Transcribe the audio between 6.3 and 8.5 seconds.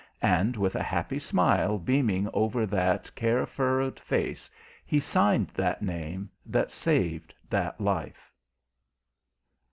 that saved that life.